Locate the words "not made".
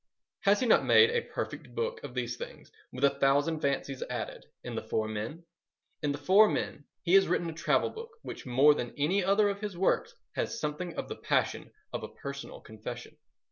0.65-1.11